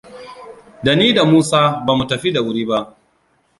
[0.83, 2.79] Da ni da Musa bamu tafi da wuri ba.